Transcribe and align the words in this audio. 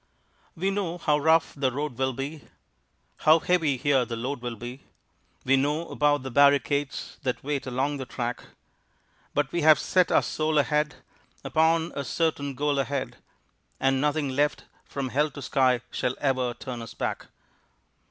We 0.57 0.71
know 0.71 0.97
how 0.97 1.19
rough 1.19 1.53
the 1.53 1.71
road 1.71 1.95
will 1.99 2.13
be, 2.13 2.41
How 3.17 3.37
heavy 3.37 3.77
here 3.77 4.03
the 4.03 4.15
load 4.15 4.41
will 4.41 4.55
be, 4.55 4.81
We 5.45 5.57
know 5.57 5.89
about 5.89 6.23
the 6.23 6.31
barricades 6.31 7.19
that 7.21 7.43
wait 7.43 7.67
along 7.67 7.97
the 7.97 8.07
track; 8.07 8.43
But 9.35 9.51
we 9.51 9.61
have 9.61 9.77
set 9.77 10.11
our 10.11 10.23
soul 10.23 10.57
ahead 10.57 10.95
Upon 11.43 11.91
a 11.95 12.03
certain 12.03 12.55
goal 12.55 12.79
ahead 12.79 13.17
And 13.79 14.01
nothing 14.01 14.29
left 14.29 14.63
from 14.85 15.09
hell 15.09 15.29
to 15.29 15.41
sky 15.43 15.81
shall 15.91 16.15
ever 16.19 16.55
turn 16.55 16.81
us 16.81 16.95
back. 16.95 17.27